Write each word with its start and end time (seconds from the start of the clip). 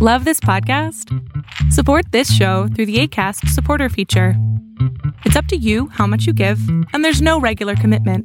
Love 0.00 0.24
this 0.24 0.38
podcast? 0.38 1.12
Support 1.72 2.12
this 2.12 2.32
show 2.32 2.68
through 2.68 2.86
the 2.86 3.00
ACAST 3.02 3.48
supporter 3.48 3.88
feature. 3.88 4.34
It's 5.24 5.34
up 5.34 5.46
to 5.46 5.56
you 5.56 5.88
how 5.88 6.06
much 6.06 6.24
you 6.24 6.32
give, 6.32 6.60
and 6.92 7.04
there's 7.04 7.20
no 7.20 7.40
regular 7.40 7.74
commitment. 7.74 8.24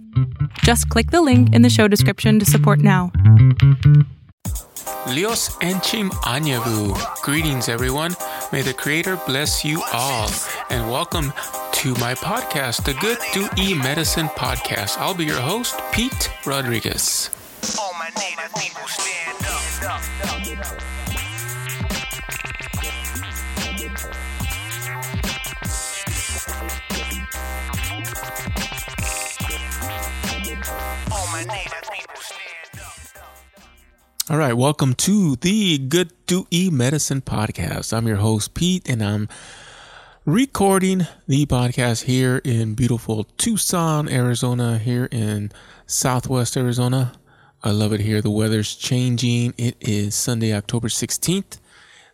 Just 0.60 0.88
click 0.90 1.10
the 1.10 1.24
link 1.24 1.52
in 1.56 1.64
the 1.64 1.72
show 1.72 1.88
description 1.88 2.38
to 2.38 2.46
support 2.46 2.78
now. 2.78 3.12
Lios 5.10 5.50
Enchim 5.62 6.12
Anyavu. 6.22 6.96
Greetings, 7.24 7.68
everyone. 7.68 8.16
May 8.52 8.62
the 8.62 8.76
Creator 8.76 9.20
bless 9.26 9.66
you 9.66 9.82
all. 9.92 10.30
And 10.70 10.92
welcome 10.92 11.34
to 11.72 11.96
my 11.96 12.14
podcast, 12.14 12.84
the 12.84 12.94
Good 13.02 13.18
Do 13.34 13.50
E 13.58 13.74
Medicine 13.74 14.28
Podcast. 14.28 15.00
I'll 15.00 15.16
be 15.16 15.26
your 15.26 15.42
host, 15.42 15.82
Pete 15.92 16.30
Rodriguez. 16.46 17.32
All 34.30 34.38
right, 34.40 34.54
welcome 34.54 34.96
to 34.96 35.36
the 35.36 35.78
Good 35.78 36.12
to 36.28 36.48
E 36.50 36.72
Medicine 36.72 37.22
podcast. 37.22 37.96
I'm 37.96 38.08
your 38.08 38.18
host, 38.18 38.56
Pete, 38.56 38.90
and 38.90 39.04
I'm 39.04 39.30
recording 40.26 41.06
the 41.28 41.46
podcast 41.46 42.06
here 42.06 42.42
in 42.44 42.74
beautiful 42.74 43.26
Tucson, 43.38 44.10
Arizona, 44.10 44.80
here 44.80 45.08
in 45.12 45.52
Southwest 45.86 46.58
Arizona. 46.58 47.12
I 47.64 47.70
love 47.70 47.94
it 47.94 48.00
here. 48.00 48.22
The 48.22 48.32
weather's 48.32 48.74
changing. 48.76 49.54
It 49.58 49.78
is 49.80 50.16
Sunday, 50.16 50.52
October 50.52 50.88
16th. 50.88 51.60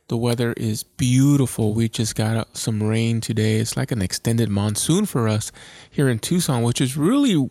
The 0.09 0.17
weather 0.17 0.53
is 0.53 0.81
beautiful. 0.81 1.75
We 1.75 1.87
just 1.87 2.15
got 2.15 2.57
some 2.57 2.81
rain 2.81 3.21
today. 3.21 3.57
It's 3.57 3.77
like 3.77 3.91
an 3.91 4.02
extended 4.02 4.49
monsoon 4.49 5.05
for 5.05 5.29
us 5.29 5.51
here 5.88 6.09
in 6.09 6.17
Tucson, 6.17 6.63
which 6.63 6.81
is 6.81 6.97
really 6.97 7.47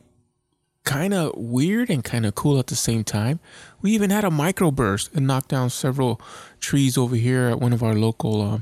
kind 0.82 1.14
of 1.14 1.36
weird 1.36 1.88
and 1.88 2.02
kind 2.02 2.26
of 2.26 2.34
cool 2.34 2.58
at 2.58 2.66
the 2.66 2.74
same 2.74 3.04
time. 3.04 3.38
We 3.80 3.92
even 3.92 4.10
had 4.10 4.24
a 4.24 4.30
microburst 4.30 5.14
and 5.14 5.24
knocked 5.24 5.50
down 5.50 5.70
several 5.70 6.20
trees 6.58 6.98
over 6.98 7.14
here 7.14 7.46
at 7.46 7.60
one 7.60 7.72
of 7.72 7.84
our 7.84 7.94
local 7.94 8.42
uh, 8.42 8.58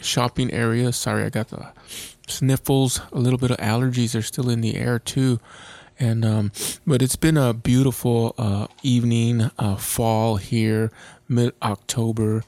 shopping 0.00 0.52
areas. 0.52 0.94
Sorry, 0.94 1.24
I 1.24 1.28
got 1.28 1.48
the 1.48 1.72
sniffles. 2.28 3.00
A 3.10 3.18
little 3.18 3.40
bit 3.40 3.50
of 3.50 3.56
allergies 3.56 4.16
are 4.16 4.22
still 4.22 4.50
in 4.50 4.60
the 4.60 4.76
air 4.76 5.00
too. 5.00 5.40
And 5.98 6.24
um, 6.24 6.52
but 6.86 7.02
it's 7.02 7.16
been 7.16 7.36
a 7.36 7.52
beautiful 7.52 8.36
uh, 8.38 8.68
evening, 8.84 9.50
uh, 9.58 9.74
fall 9.74 10.36
here, 10.36 10.92
mid 11.28 11.54
October. 11.60 12.44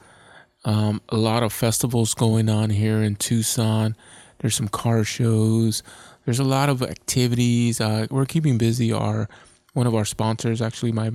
Um, 0.65 1.01
a 1.09 1.17
lot 1.17 1.43
of 1.43 1.53
festivals 1.53 2.13
going 2.13 2.49
on 2.49 2.71
here 2.71 3.01
in 3.01 3.15
Tucson. 3.15 3.95
There's 4.39 4.55
some 4.55 4.67
car 4.67 5.03
shows 5.03 5.81
there's 6.25 6.39
a 6.39 6.43
lot 6.43 6.69
of 6.69 6.81
activities. 6.81 7.79
Uh, 7.79 8.07
we're 8.09 8.25
keeping 8.25 8.57
busy. 8.57 8.91
Our 8.91 9.29
one 9.73 9.87
of 9.87 9.95
our 9.95 10.05
sponsors, 10.05 10.61
actually, 10.61 10.91
my 10.91 11.11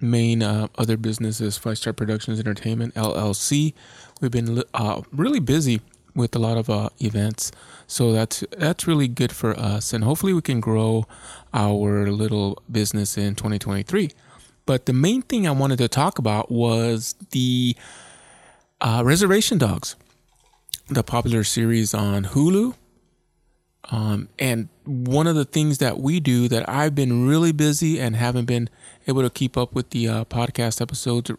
main 0.00 0.42
uh, 0.42 0.68
other 0.76 0.96
business 0.96 1.40
is 1.40 1.58
Five 1.58 1.78
Star 1.78 1.92
Productions 1.92 2.40
Entertainment 2.40 2.94
LLC. 2.94 3.74
We've 4.20 4.30
been 4.30 4.62
uh, 4.74 5.02
really 5.12 5.40
busy 5.40 5.80
with 6.14 6.34
a 6.34 6.38
lot 6.38 6.56
of 6.56 6.70
uh, 6.70 6.88
events, 7.00 7.52
so 7.86 8.12
that's 8.12 8.42
that's 8.56 8.86
really 8.86 9.06
good 9.06 9.32
for 9.32 9.56
us, 9.58 9.92
and 9.92 10.02
hopefully 10.02 10.32
we 10.32 10.42
can 10.42 10.60
grow 10.60 11.06
our 11.52 12.10
little 12.10 12.60
business 12.70 13.18
in 13.18 13.34
2023. 13.34 14.10
But 14.64 14.86
the 14.86 14.92
main 14.92 15.22
thing 15.22 15.46
I 15.46 15.50
wanted 15.50 15.78
to 15.78 15.88
talk 15.88 16.18
about 16.18 16.50
was 16.50 17.14
the 17.30 17.76
uh, 18.80 19.02
Reservation 19.04 19.58
Dogs, 19.58 19.96
the 20.88 21.02
popular 21.02 21.44
series 21.44 21.94
on 21.94 22.24
Hulu 22.24 22.74
um, 23.90 24.28
and 24.38 24.68
one 24.84 25.26
of 25.26 25.34
the 25.34 25.44
things 25.44 25.78
that 25.78 25.98
we 25.98 26.20
do 26.20 26.48
that 26.48 26.68
I've 26.68 26.94
been 26.94 27.26
really 27.26 27.52
busy 27.52 27.98
and 27.98 28.16
haven't 28.16 28.44
been 28.44 28.68
able 29.06 29.22
to 29.22 29.30
keep 29.30 29.56
up 29.56 29.74
with 29.74 29.90
the 29.90 30.08
uh, 30.08 30.24
podcast 30.24 30.80
episodes, 30.80 31.30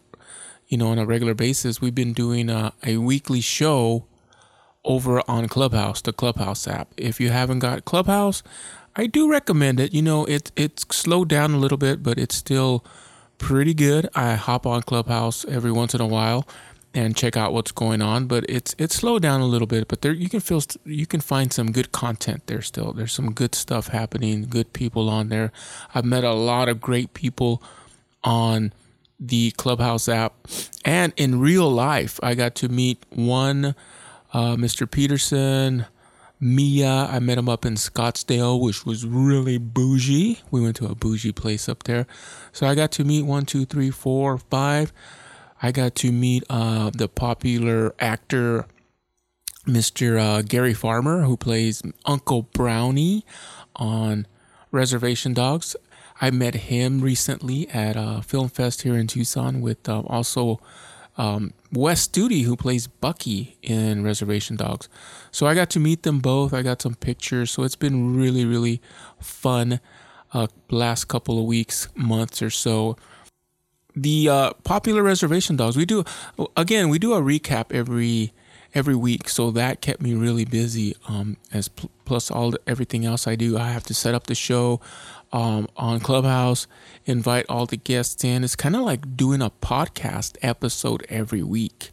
you 0.68 0.76
know, 0.76 0.88
on 0.88 0.98
a 0.98 1.06
regular 1.06 1.34
basis, 1.34 1.80
we've 1.80 1.94
been 1.94 2.12
doing 2.12 2.50
uh, 2.50 2.72
a 2.84 2.96
weekly 2.96 3.40
show 3.40 4.06
over 4.84 5.22
on 5.30 5.48
Clubhouse, 5.48 6.00
the 6.00 6.12
Clubhouse 6.12 6.66
app. 6.66 6.88
If 6.96 7.20
you 7.20 7.30
haven't 7.30 7.60
got 7.60 7.84
Clubhouse, 7.84 8.42
I 8.96 9.06
do 9.06 9.30
recommend 9.30 9.78
it. 9.78 9.92
You 9.92 10.02
know, 10.02 10.24
it 10.24 10.50
it's 10.56 10.84
slowed 10.94 11.28
down 11.28 11.52
a 11.52 11.58
little 11.58 11.78
bit, 11.78 12.02
but 12.02 12.18
it's 12.18 12.34
still 12.34 12.84
pretty 13.38 13.74
good. 13.74 14.08
I 14.14 14.34
hop 14.34 14.66
on 14.66 14.82
Clubhouse 14.82 15.44
every 15.44 15.70
once 15.70 15.94
in 15.94 16.00
a 16.00 16.06
while 16.06 16.48
and 16.94 17.16
check 17.16 17.36
out 17.36 17.52
what's 17.52 17.72
going 17.72 18.02
on. 18.02 18.26
But 18.26 18.44
it's 18.48 18.74
it's 18.78 18.96
slowed 18.96 19.22
down 19.22 19.40
a 19.40 19.46
little 19.46 19.66
bit, 19.66 19.88
but 19.88 20.02
there 20.02 20.12
you 20.12 20.28
can 20.28 20.40
feel 20.40 20.62
you 20.84 21.06
can 21.06 21.20
find 21.20 21.52
some 21.52 21.72
good 21.72 21.92
content 21.92 22.46
there 22.46 22.62
still. 22.62 22.92
There's 22.92 23.12
some 23.12 23.32
good 23.32 23.54
stuff 23.54 23.88
happening, 23.88 24.46
good 24.48 24.72
people 24.72 25.08
on 25.08 25.28
there. 25.28 25.52
I've 25.94 26.04
met 26.04 26.24
a 26.24 26.34
lot 26.34 26.68
of 26.68 26.80
great 26.80 27.14
people 27.14 27.62
on 28.24 28.72
the 29.18 29.50
Clubhouse 29.52 30.08
app 30.08 30.34
and 30.84 31.12
in 31.16 31.40
real 31.40 31.70
life. 31.70 32.18
I 32.22 32.34
got 32.34 32.54
to 32.56 32.68
meet 32.68 33.04
one 33.10 33.74
uh, 34.32 34.56
Mr. 34.56 34.90
Peterson. 34.90 35.86
Mia, 36.42 37.06
I 37.10 37.18
met 37.18 37.36
him 37.36 37.50
up 37.50 37.66
in 37.66 37.74
Scottsdale, 37.74 38.58
which 38.58 38.86
was 38.86 39.04
really 39.04 39.58
bougie. 39.58 40.40
We 40.50 40.62
went 40.62 40.76
to 40.76 40.86
a 40.86 40.94
bougie 40.94 41.32
place 41.32 41.68
up 41.68 41.82
there. 41.82 42.06
So 42.50 42.66
I 42.66 42.74
got 42.74 42.92
to 42.92 43.04
meet 43.04 43.26
one, 43.26 43.44
two, 43.44 43.66
three, 43.66 43.90
four, 43.90 44.38
five 44.38 44.90
I 45.62 45.72
got 45.72 45.94
to 45.96 46.12
meet 46.12 46.44
uh, 46.48 46.90
the 46.90 47.08
popular 47.08 47.94
actor 47.98 48.66
Mr. 49.66 50.18
Uh, 50.18 50.42
Gary 50.42 50.72
Farmer, 50.72 51.22
who 51.22 51.36
plays 51.36 51.82
Uncle 52.06 52.42
Brownie 52.42 53.24
on 53.76 54.26
Reservation 54.70 55.34
Dogs. 55.34 55.76
I 56.20 56.30
met 56.30 56.54
him 56.54 57.00
recently 57.00 57.68
at 57.68 57.96
a 57.96 58.22
film 58.22 58.48
fest 58.48 58.82
here 58.82 58.96
in 58.96 59.06
Tucson 59.06 59.60
with 59.60 59.86
uh, 59.88 60.00
also 60.06 60.60
um, 61.18 61.52
Wes 61.72 62.08
Studi, 62.08 62.44
who 62.44 62.56
plays 62.56 62.86
Bucky 62.86 63.58
in 63.62 64.02
Reservation 64.02 64.56
Dogs. 64.56 64.88
So 65.30 65.46
I 65.46 65.54
got 65.54 65.68
to 65.70 65.80
meet 65.80 66.02
them 66.04 66.20
both. 66.20 66.54
I 66.54 66.62
got 66.62 66.80
some 66.80 66.94
pictures. 66.94 67.50
So 67.50 67.64
it's 67.64 67.76
been 67.76 68.16
really, 68.16 68.46
really 68.46 68.80
fun 69.20 69.80
uh, 70.32 70.46
last 70.70 71.06
couple 71.06 71.38
of 71.38 71.44
weeks, 71.44 71.88
months 71.94 72.40
or 72.40 72.50
so 72.50 72.96
the 73.94 74.28
uh, 74.28 74.52
popular 74.64 75.02
reservation 75.02 75.56
dogs. 75.56 75.76
We 75.76 75.86
do 75.86 76.04
again. 76.56 76.88
We 76.88 76.98
do 76.98 77.14
a 77.14 77.20
recap 77.20 77.72
every 77.72 78.32
every 78.74 78.94
week, 78.94 79.28
so 79.28 79.50
that 79.50 79.80
kept 79.80 80.00
me 80.00 80.14
really 80.14 80.44
busy. 80.44 80.96
Um, 81.08 81.36
as 81.52 81.68
pl- 81.68 81.90
plus 82.04 82.30
all 82.30 82.52
the, 82.52 82.60
everything 82.66 83.04
else 83.04 83.26
I 83.26 83.36
do, 83.36 83.58
I 83.58 83.68
have 83.70 83.84
to 83.84 83.94
set 83.94 84.14
up 84.14 84.26
the 84.26 84.34
show 84.34 84.80
um, 85.32 85.68
on 85.76 86.00
Clubhouse, 86.00 86.66
invite 87.04 87.46
all 87.48 87.66
the 87.66 87.76
guests 87.76 88.24
in. 88.24 88.44
It's 88.44 88.56
kind 88.56 88.76
of 88.76 88.82
like 88.82 89.16
doing 89.16 89.42
a 89.42 89.50
podcast 89.50 90.36
episode 90.42 91.06
every 91.08 91.42
week. 91.42 91.90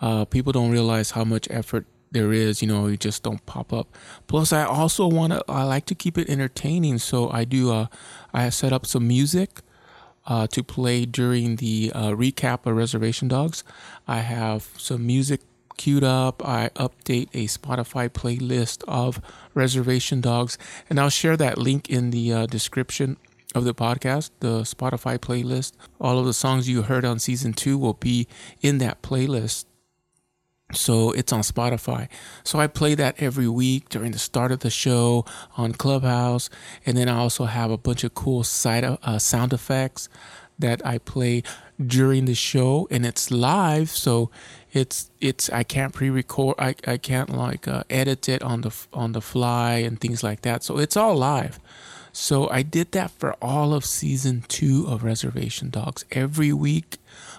Uh, 0.00 0.24
people 0.24 0.52
don't 0.52 0.70
realize 0.70 1.12
how 1.12 1.24
much 1.24 1.48
effort 1.50 1.86
there 2.10 2.32
is. 2.32 2.62
You 2.62 2.68
know, 2.68 2.86
you 2.86 2.96
just 2.96 3.22
don't 3.22 3.44
pop 3.46 3.72
up. 3.72 3.88
Plus, 4.26 4.52
I 4.52 4.64
also 4.64 5.06
want 5.06 5.32
to. 5.32 5.42
I 5.48 5.64
like 5.64 5.86
to 5.86 5.94
keep 5.94 6.18
it 6.18 6.28
entertaining, 6.28 6.98
so 6.98 7.30
I 7.30 7.44
do. 7.44 7.72
Uh, 7.72 7.86
I 8.32 8.48
set 8.50 8.72
up 8.72 8.86
some 8.86 9.08
music 9.08 9.60
uh, 10.26 10.46
to 10.48 10.62
play 10.62 11.04
during 11.04 11.56
the 11.56 11.92
uh, 11.94 12.10
recap 12.10 12.66
of 12.66 12.76
Reservation 12.76 13.28
Dogs. 13.28 13.64
I 14.06 14.18
have 14.18 14.68
some 14.76 15.06
music 15.06 15.40
queued 15.76 16.04
up. 16.04 16.46
I 16.46 16.70
update 16.76 17.28
a 17.32 17.46
Spotify 17.46 18.08
playlist 18.08 18.82
of 18.88 19.20
Reservation 19.54 20.20
Dogs, 20.20 20.58
and 20.88 20.98
I'll 20.98 21.10
share 21.10 21.36
that 21.36 21.58
link 21.58 21.88
in 21.88 22.10
the 22.10 22.32
uh, 22.32 22.46
description 22.46 23.16
of 23.54 23.64
the 23.64 23.74
podcast, 23.74 24.30
the 24.40 24.62
Spotify 24.62 25.18
playlist. 25.18 25.72
All 26.00 26.18
of 26.18 26.26
the 26.26 26.34
songs 26.34 26.68
you 26.68 26.82
heard 26.82 27.04
on 27.04 27.18
season 27.18 27.52
two 27.52 27.78
will 27.78 27.94
be 27.94 28.26
in 28.60 28.78
that 28.78 29.02
playlist. 29.02 29.64
So 30.72 31.12
it's 31.12 31.32
on 31.32 31.40
Spotify. 31.42 32.08
So 32.42 32.58
I 32.58 32.66
play 32.66 32.94
that 32.96 33.22
every 33.22 33.48
week 33.48 33.88
during 33.88 34.12
the 34.12 34.18
start 34.18 34.50
of 34.50 34.60
the 34.60 34.70
show 34.70 35.24
on 35.56 35.72
Clubhouse. 35.72 36.50
And 36.84 36.96
then 36.96 37.08
I 37.08 37.16
also 37.18 37.44
have 37.44 37.70
a 37.70 37.78
bunch 37.78 38.02
of 38.02 38.14
cool 38.14 38.42
side, 38.42 38.84
uh, 38.84 39.18
sound 39.18 39.52
effects 39.52 40.08
that 40.58 40.84
I 40.84 40.98
play 40.98 41.42
during 41.84 42.24
the 42.24 42.34
show 42.34 42.88
and 42.90 43.06
it's 43.06 43.30
live. 43.30 43.90
So 43.90 44.30
it's, 44.72 45.10
it's, 45.20 45.48
I 45.50 45.62
can't 45.62 45.92
pre-record. 45.92 46.56
I, 46.58 46.74
I 46.86 46.96
can't 46.96 47.30
like 47.30 47.68
uh, 47.68 47.84
edit 47.88 48.28
it 48.28 48.42
on 48.42 48.62
the, 48.62 48.74
on 48.92 49.12
the 49.12 49.20
fly 49.20 49.74
and 49.74 50.00
things 50.00 50.24
like 50.24 50.42
that. 50.42 50.64
So 50.64 50.78
it's 50.78 50.96
all 50.96 51.14
live. 51.14 51.60
So 52.12 52.48
I 52.48 52.62
did 52.62 52.92
that 52.92 53.10
for 53.10 53.34
all 53.42 53.74
of 53.74 53.84
season 53.84 54.42
two 54.48 54.86
of 54.88 55.04
Reservation 55.04 55.70
Dogs. 55.70 56.04
Every 56.10 56.52
week, 56.52 56.96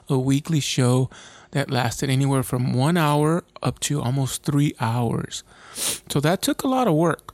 a 0.08 0.18
weekly 0.20 0.60
show 0.60 1.10
that 1.52 1.72
lasted 1.72 2.10
anywhere 2.10 2.44
from 2.44 2.74
one 2.74 2.98
hour 2.98 3.44
up 3.64 3.80
to 3.82 4.02
almost 4.02 4.44
three 4.44 4.76
hours. 4.80 5.44
So 6.10 6.20
that 6.20 6.42
took 6.42 6.64
a 6.64 6.68
lot 6.68 6.88
of 6.88 6.94
work. 6.96 7.34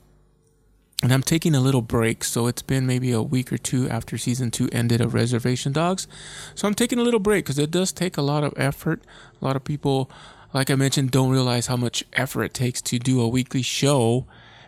and 1.03 1.11
I'm 1.13 1.21
taking 1.21 1.53
a 1.53 1.59
little 1.59 1.81
break. 1.81 2.23
So 2.23 2.47
it's 2.47 2.61
been 2.61 2.87
maybe 2.87 3.11
a 3.11 3.21
week 3.21 3.51
or 3.51 3.57
two 3.57 3.89
after 3.89 4.17
season 4.17 4.51
two 4.51 4.69
ended 4.71 5.01
of 5.01 5.13
Reservation 5.13 5.73
Dogs. 5.73 6.07
So 6.55 6.65
I'm 6.67 6.73
taking 6.73 6.97
a 6.97 7.03
little 7.03 7.19
break 7.19 7.43
because 7.43 7.59
it 7.59 7.71
does 7.71 7.91
take 7.91 8.15
a 8.15 8.21
lot 8.21 8.43
of 8.45 8.53
effort. 8.55 9.03
A 9.41 9.45
lot 9.45 9.57
of 9.57 9.65
people, 9.65 10.09
like 10.53 10.69
I 10.71 10.75
mentioned, 10.75 11.11
don't 11.11 11.29
realize 11.29 11.67
how 11.67 11.75
much 11.75 12.05
effort 12.13 12.43
it 12.45 12.53
takes 12.53 12.81
to 12.83 12.99
do 12.99 13.19
a 13.19 13.27
weekly 13.27 13.61
show 13.61 14.25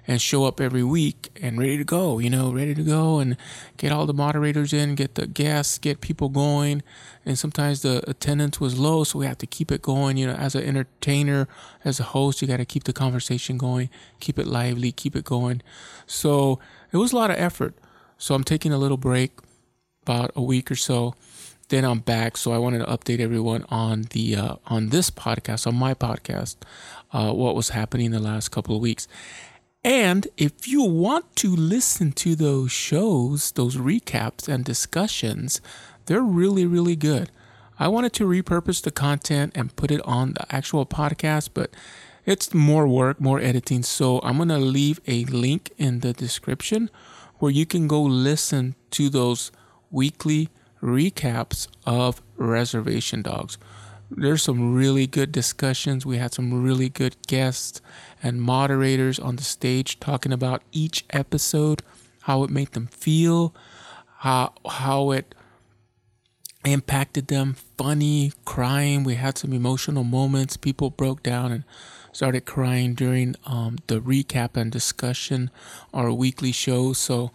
and 0.07 0.21
show 0.21 0.45
up 0.45 0.61
every 0.61 0.83
week 0.83 1.29
and 1.41 1.57
ready 1.57 1.77
to 1.77 1.83
go, 1.83 2.19
you 2.19 2.29
know, 2.29 2.51
ready 2.51 2.75
to 2.75 2.83
go 2.83 3.19
and 3.19 3.37
get 3.77 3.91
all 3.91 4.05
the 4.05 4.13
moderators 4.13 4.73
in, 4.73 4.95
get 4.95 5.15
the 5.15 5.27
guests, 5.27 5.77
get 5.77 6.01
people 6.01 6.29
going. 6.29 6.83
And 7.25 7.39
sometimes 7.39 7.81
the 7.81 8.07
attendance 8.09 8.59
was 8.59 8.77
low, 8.77 9.03
so 9.03 9.19
we 9.19 9.25
have 9.25 9.39
to 9.39 9.47
keep 9.47 9.71
it 9.71 9.81
going. 9.81 10.17
You 10.17 10.27
know, 10.27 10.33
as 10.33 10.55
an 10.55 10.63
entertainer, 10.63 11.47
as 11.83 11.99
a 11.99 12.03
host, 12.03 12.41
you 12.41 12.47
got 12.47 12.57
to 12.57 12.65
keep 12.65 12.83
the 12.83 12.93
conversation 12.93 13.57
going, 13.57 13.89
keep 14.19 14.37
it 14.37 14.47
lively, 14.47 14.91
keep 14.91 15.15
it 15.15 15.25
going. 15.25 15.61
So 16.05 16.59
it 16.91 16.97
was 16.97 17.11
a 17.11 17.15
lot 17.15 17.31
of 17.31 17.37
effort. 17.37 17.73
So 18.17 18.35
I'm 18.35 18.43
taking 18.43 18.71
a 18.71 18.77
little 18.77 18.97
break, 18.97 19.31
about 20.05 20.31
a 20.35 20.41
week 20.41 20.69
or 20.69 20.75
so. 20.75 21.15
Then 21.69 21.83
I'm 21.83 21.99
back, 21.99 22.37
so 22.37 22.51
I 22.51 22.59
wanted 22.59 22.79
to 22.79 22.85
update 22.85 23.19
everyone 23.19 23.65
on 23.69 24.03
the 24.11 24.35
uh, 24.35 24.55
on 24.67 24.89
this 24.89 25.09
podcast, 25.09 25.65
on 25.65 25.73
my 25.75 25.95
podcast, 25.95 26.57
uh, 27.11 27.33
what 27.33 27.55
was 27.55 27.69
happening 27.69 28.11
the 28.11 28.19
last 28.19 28.49
couple 28.49 28.75
of 28.75 28.81
weeks. 28.83 29.07
And 29.85 30.27
if 30.35 30.67
you 30.67 30.83
want 30.83 31.35
to 31.35 31.55
listen 31.55 32.11
to 32.13 32.35
those 32.35 32.71
shows, 32.71 33.51
those 33.51 33.75
recaps 33.75 34.47
and 34.47 34.65
discussions, 34.65 35.61
they're 36.07 36.23
really, 36.23 36.65
really 36.65 36.95
good. 36.95 37.29
I 37.77 37.89
wanted 37.89 38.11
to 38.13 38.25
repurpose 38.25 38.81
the 38.81 38.89
content 38.89 39.51
and 39.53 39.75
put 39.75 39.91
it 39.91 40.01
on 40.03 40.33
the 40.33 40.55
actual 40.55 40.87
podcast, 40.87 41.49
but 41.53 41.69
it's 42.25 42.51
more 42.51 42.87
work, 42.87 43.21
more 43.21 43.39
editing. 43.39 43.83
So 43.83 44.21
I'm 44.23 44.37
going 44.37 44.49
to 44.49 44.57
leave 44.57 44.99
a 45.05 45.23
link 45.25 45.71
in 45.77 45.99
the 45.99 46.13
description 46.13 46.89
where 47.37 47.51
you 47.51 47.67
can 47.67 47.87
go 47.87 48.01
listen 48.01 48.73
to 48.89 49.07
those 49.07 49.51
weekly 49.91 50.49
recaps 50.81 51.67
of 51.85 52.23
Reservation 52.37 53.21
Dogs. 53.21 53.59
There's 54.09 54.43
some 54.43 54.73
really 54.73 55.07
good 55.07 55.31
discussions. 55.31 56.05
We 56.05 56.17
had 56.17 56.33
some 56.33 56.63
really 56.63 56.89
good 56.89 57.15
guests 57.27 57.81
and 58.21 58.41
moderators 58.41 59.19
on 59.19 59.35
the 59.35 59.43
stage 59.43 59.99
talking 59.99 60.31
about 60.31 60.61
each 60.71 61.05
episode, 61.09 61.81
how 62.21 62.43
it 62.43 62.49
made 62.49 62.73
them 62.73 62.87
feel, 62.87 63.53
how 64.19 64.53
how 64.67 65.11
it 65.11 65.33
impacted 66.63 67.27
them, 67.27 67.55
funny, 67.77 68.31
crying. 68.43 69.03
We 69.03 69.15
had 69.15 69.37
some 69.37 69.53
emotional 69.53 70.03
moments. 70.03 70.57
People 70.57 70.89
broke 70.89 71.23
down 71.23 71.51
and 71.51 71.63
started 72.11 72.45
crying 72.45 72.93
during 72.93 73.35
um, 73.45 73.77
the 73.87 73.99
recap 73.99 74.55
and 74.55 74.71
discussion, 74.71 75.51
our 75.93 76.11
weekly 76.11 76.51
show. 76.51 76.93
So 76.93 77.31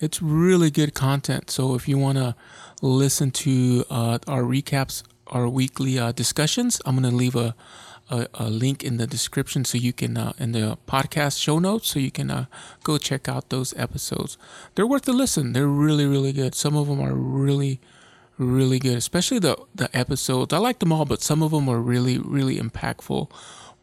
it's 0.00 0.22
really 0.22 0.70
good 0.70 0.94
content. 0.94 1.50
So 1.50 1.74
if 1.74 1.86
you 1.86 1.98
want 1.98 2.18
to 2.18 2.34
listen 2.80 3.30
to 3.30 3.84
uh, 3.90 4.18
our 4.26 4.42
recaps, 4.42 5.02
our 5.32 5.48
weekly 5.48 5.98
uh, 5.98 6.12
discussions, 6.12 6.80
I'm 6.86 6.96
going 6.96 7.10
to 7.10 7.16
leave 7.16 7.34
a 7.34 7.56
a, 8.10 8.26
a, 8.34 8.50
link 8.50 8.84
in 8.84 8.98
the 8.98 9.06
description 9.06 9.64
so 9.64 9.78
you 9.78 9.92
can 9.92 10.16
uh, 10.16 10.32
in 10.38 10.52
the 10.52 10.76
podcast 10.86 11.40
show 11.40 11.58
notes 11.58 11.88
so 11.88 11.98
you 11.98 12.10
can 12.10 12.30
uh, 12.30 12.44
go 12.84 12.98
check 12.98 13.28
out 13.28 13.48
those 13.48 13.74
episodes. 13.76 14.36
They're 14.74 14.86
worth 14.86 15.08
a 15.08 15.12
listen. 15.12 15.52
They're 15.52 15.66
really 15.66 16.06
really 16.06 16.32
good. 16.32 16.54
Some 16.54 16.76
of 16.76 16.88
them 16.88 17.00
are 17.00 17.14
really 17.14 17.80
really 18.38 18.78
good 18.78 18.96
especially 18.96 19.38
the 19.38 19.56
the 19.74 19.94
episodes. 19.96 20.52
I 20.52 20.58
like 20.58 20.78
them 20.78 20.92
all 20.92 21.04
but 21.04 21.22
some 21.22 21.42
of 21.42 21.52
them 21.52 21.68
are 21.68 21.80
really 21.80 22.18
really 22.18 22.58
impactful 22.58 23.30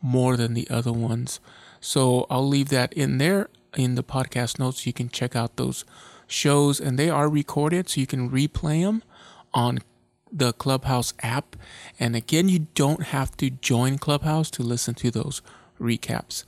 more 0.01 0.37
than 0.37 0.53
the 0.53 0.69
other 0.69 0.93
ones. 0.93 1.39
So 1.81 2.27
i'll 2.29 2.47
leave 2.47 2.69
that 2.69 2.93
in 2.93 3.17
there 3.17 3.49
in 3.75 3.95
the 3.95 4.03
podcast 4.03 4.59
notes. 4.59 4.85
You 4.85 4.93
can 4.93 5.09
check 5.09 5.35
out 5.35 5.55
those 5.55 5.85
shows 6.27 6.79
and 6.79 6.99
they 6.99 7.09
are 7.09 7.29
recorded 7.29 7.89
so 7.89 8.01
you 8.01 8.07
can 8.07 8.29
replay 8.29 8.83
them 8.83 9.01
on 9.53 9.79
the 10.31 10.53
Clubhouse 10.53 11.13
app. 11.21 11.55
And 11.99 12.15
again, 12.15 12.49
you 12.49 12.67
don't 12.75 13.03
have 13.05 13.35
to 13.37 13.49
join 13.51 13.97
Clubhouse 13.97 14.51
to 14.51 14.63
listen 14.63 14.95
to 14.95 15.11
those 15.11 15.41
recaps. 15.79 16.43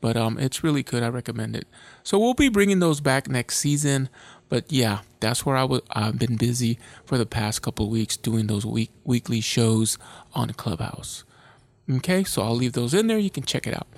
But 0.00 0.16
um, 0.16 0.38
it's 0.38 0.64
really 0.64 0.82
good. 0.82 1.02
I 1.02 1.08
recommend 1.08 1.56
it. 1.56 1.66
So 2.02 2.18
we'll 2.18 2.34
be 2.34 2.48
bringing 2.48 2.80
those 2.80 3.00
back 3.00 3.28
next 3.28 3.58
season. 3.58 4.08
But 4.48 4.70
yeah, 4.72 5.00
that's 5.20 5.46
where 5.46 5.56
I 5.56 5.62
w- 5.62 5.82
I've 5.90 6.18
been 6.18 6.36
busy 6.36 6.78
for 7.04 7.18
the 7.18 7.26
past 7.26 7.62
couple 7.62 7.90
weeks 7.90 8.16
doing 8.16 8.46
those 8.46 8.66
week 8.66 8.90
weekly 9.04 9.40
shows 9.40 9.98
on 10.34 10.50
Clubhouse. 10.52 11.24
Okay, 11.90 12.24
so 12.24 12.42
I'll 12.42 12.56
leave 12.56 12.74
those 12.74 12.94
in 12.94 13.08
there. 13.08 13.18
You 13.18 13.30
can 13.30 13.44
check 13.44 13.66
it 13.66 13.74
out. 13.74 13.88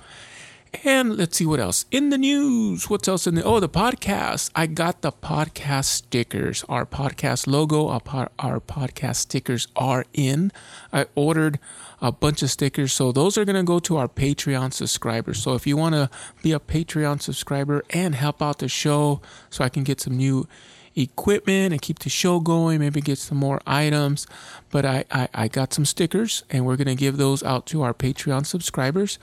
And 0.83 1.17
let's 1.17 1.37
see 1.37 1.47
what 1.47 1.59
else 1.59 1.85
in 1.89 2.09
the 2.09 2.17
news. 2.17 2.89
What's 2.89 3.07
else 3.07 3.25
in 3.25 3.33
the 3.33 3.43
oh 3.43 3.59
the 3.59 3.67
podcast? 3.67 4.51
I 4.55 4.67
got 4.67 5.01
the 5.01 5.11
podcast 5.11 5.85
stickers. 5.85 6.63
Our 6.69 6.85
podcast 6.85 7.47
logo, 7.47 7.87
our, 7.87 8.29
our 8.37 8.59
podcast 8.59 9.15
stickers 9.15 9.67
are 9.75 10.05
in. 10.13 10.51
I 10.93 11.07
ordered 11.15 11.59
a 12.01 12.11
bunch 12.11 12.43
of 12.43 12.51
stickers, 12.51 12.93
so 12.93 13.11
those 13.11 13.35
are 13.35 13.45
gonna 13.45 13.63
go 13.63 13.79
to 13.79 13.97
our 13.97 14.07
Patreon 14.07 14.71
subscribers. 14.71 15.41
So 15.41 15.55
if 15.55 15.65
you 15.65 15.75
want 15.75 15.95
to 15.95 16.09
be 16.43 16.51
a 16.51 16.59
Patreon 16.59 17.21
subscriber 17.21 17.83
and 17.89 18.13
help 18.13 18.39
out 18.41 18.59
the 18.59 18.69
show, 18.69 19.21
so 19.49 19.63
I 19.63 19.69
can 19.69 19.83
get 19.83 19.99
some 19.99 20.15
new 20.15 20.47
equipment 20.95 21.71
and 21.71 21.81
keep 21.81 21.99
the 21.99 22.09
show 22.09 22.39
going, 22.39 22.79
maybe 22.79 23.01
get 23.01 23.17
some 23.17 23.37
more 23.37 23.61
items. 23.65 24.27
But 24.69 24.85
I, 24.85 25.05
I, 25.11 25.29
I 25.33 25.47
got 25.47 25.73
some 25.73 25.85
stickers 25.85 26.43
and 26.49 26.65
we're 26.65 26.75
going 26.75 26.87
to 26.87 26.95
give 26.95 27.17
those 27.17 27.41
out 27.43 27.65
to 27.67 27.81
our 27.81 27.93
Patreon 27.93 28.45
subscribers 28.45 29.17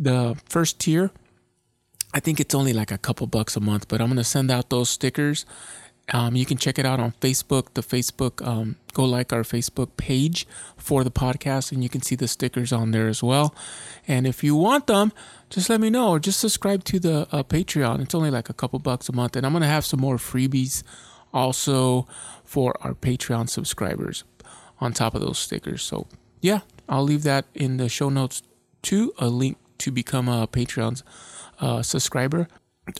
the 0.00 0.36
first 0.48 0.80
tier, 0.80 1.10
I 2.12 2.20
think 2.20 2.40
it's 2.40 2.54
only 2.54 2.72
like 2.72 2.90
a 2.90 2.98
couple 2.98 3.26
bucks 3.26 3.54
a 3.54 3.60
month, 3.60 3.86
but 3.86 4.00
I'm 4.00 4.08
gonna 4.08 4.24
send 4.24 4.50
out 4.50 4.70
those 4.70 4.88
stickers. 4.88 5.44
Um, 6.12 6.34
you 6.34 6.44
can 6.44 6.56
check 6.56 6.78
it 6.78 6.86
out 6.86 6.98
on 6.98 7.12
Facebook. 7.20 7.74
The 7.74 7.82
Facebook, 7.82 8.44
um, 8.44 8.76
go 8.94 9.04
like 9.04 9.32
our 9.32 9.42
Facebook 9.42 9.96
page 9.96 10.46
for 10.76 11.04
the 11.04 11.10
podcast, 11.10 11.70
and 11.70 11.84
you 11.84 11.88
can 11.88 12.02
see 12.02 12.16
the 12.16 12.26
stickers 12.26 12.72
on 12.72 12.90
there 12.90 13.06
as 13.06 13.22
well. 13.22 13.54
And 14.08 14.26
if 14.26 14.42
you 14.42 14.56
want 14.56 14.88
them, 14.88 15.12
just 15.50 15.70
let 15.70 15.80
me 15.80 15.88
know, 15.88 16.10
or 16.10 16.18
just 16.18 16.40
subscribe 16.40 16.82
to 16.84 16.98
the 16.98 17.28
uh, 17.30 17.44
Patreon. 17.44 18.00
It's 18.00 18.14
only 18.14 18.30
like 18.30 18.48
a 18.48 18.54
couple 18.54 18.80
bucks 18.80 19.08
a 19.08 19.12
month, 19.12 19.36
and 19.36 19.46
I'm 19.46 19.52
gonna 19.52 19.68
have 19.68 19.84
some 19.84 20.00
more 20.00 20.16
freebies 20.16 20.82
also 21.32 22.08
for 22.42 22.74
our 22.80 22.94
Patreon 22.94 23.48
subscribers 23.48 24.24
on 24.80 24.92
top 24.92 25.14
of 25.14 25.20
those 25.20 25.38
stickers. 25.38 25.82
So 25.82 26.08
yeah, 26.40 26.60
I'll 26.88 27.04
leave 27.04 27.22
that 27.22 27.44
in 27.54 27.76
the 27.76 27.88
show 27.88 28.08
notes 28.08 28.42
to 28.82 29.12
A 29.18 29.28
link 29.28 29.58
to 29.80 29.90
become 29.90 30.28
a 30.28 30.46
Patreon 30.46 31.02
uh, 31.60 31.82
subscriber. 31.82 32.48